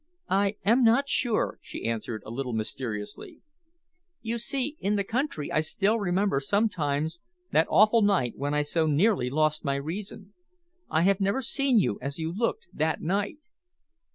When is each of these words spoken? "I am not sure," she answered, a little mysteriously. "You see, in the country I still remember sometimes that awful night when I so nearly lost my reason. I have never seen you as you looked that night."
"I 0.31 0.55
am 0.65 0.83
not 0.83 1.07
sure," 1.07 1.59
she 1.61 1.85
answered, 1.87 2.23
a 2.25 2.31
little 2.31 2.53
mysteriously. 2.53 3.41
"You 4.23 4.39
see, 4.39 4.75
in 4.79 4.95
the 4.95 5.03
country 5.03 5.51
I 5.51 5.61
still 5.61 5.99
remember 5.99 6.39
sometimes 6.39 7.19
that 7.51 7.67
awful 7.69 8.01
night 8.01 8.33
when 8.35 8.55
I 8.55 8.63
so 8.63 8.87
nearly 8.87 9.29
lost 9.29 9.63
my 9.63 9.75
reason. 9.75 10.33
I 10.89 11.03
have 11.03 11.21
never 11.21 11.43
seen 11.43 11.77
you 11.77 11.99
as 12.01 12.17
you 12.17 12.35
looked 12.35 12.65
that 12.73 12.99
night." 13.01 13.37